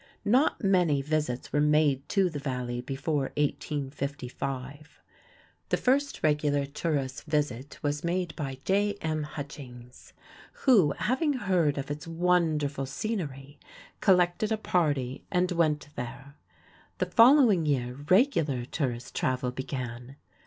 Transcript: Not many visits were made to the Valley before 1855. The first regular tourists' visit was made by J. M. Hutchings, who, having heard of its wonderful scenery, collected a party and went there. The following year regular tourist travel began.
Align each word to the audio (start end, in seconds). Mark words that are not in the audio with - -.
Not 0.25 0.63
many 0.63 1.03
visits 1.03 1.53
were 1.53 1.61
made 1.61 2.09
to 2.09 2.27
the 2.27 2.39
Valley 2.39 2.81
before 2.81 3.29
1855. 3.37 4.99
The 5.69 5.77
first 5.77 6.23
regular 6.23 6.65
tourists' 6.65 7.21
visit 7.21 7.77
was 7.83 8.03
made 8.03 8.35
by 8.35 8.57
J. 8.65 8.97
M. 9.01 9.21
Hutchings, 9.21 10.13
who, 10.65 10.93
having 10.93 11.33
heard 11.33 11.77
of 11.77 11.91
its 11.91 12.07
wonderful 12.07 12.87
scenery, 12.87 13.59
collected 13.99 14.51
a 14.51 14.57
party 14.57 15.23
and 15.29 15.51
went 15.51 15.89
there. 15.95 16.35
The 16.97 17.05
following 17.05 17.67
year 17.67 17.95
regular 18.09 18.65
tourist 18.65 19.13
travel 19.13 19.51
began. 19.51 20.15